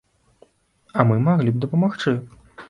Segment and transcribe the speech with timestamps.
[0.97, 2.17] А мы маглі б дапамагчы.